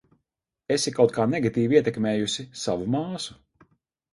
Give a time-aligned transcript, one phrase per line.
[0.75, 3.39] Esi kaut kā negatīvi ietekmējusi savu māsu.